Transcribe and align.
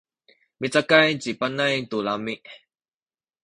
micakay 0.59 1.09
ci 1.21 1.31
Panay 1.39 1.75
tu 1.89 1.97
lami’. 2.07 2.35